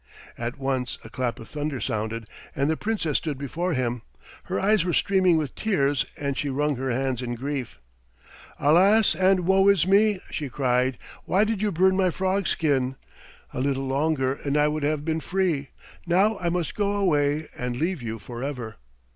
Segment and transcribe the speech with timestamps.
[0.35, 4.01] At once a clap of thunder sounded, and the Princess stood before him.
[4.45, 7.79] Her eyes were streaming with tears, and she wrung her hands in grief.
[8.59, 10.97] "Alas and woe is me!" she cried.
[11.25, 12.95] "Why did you burn my frog skin?
[13.53, 15.69] A little longer, and I would have been free.
[16.07, 18.77] Now I must go away and leave you forever."